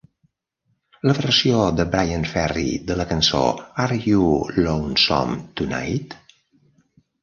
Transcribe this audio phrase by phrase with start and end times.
[1.09, 3.45] La versió de Bryan Ferry de la cançó
[3.87, 4.35] Are You
[4.67, 6.23] Lonesome Tonight?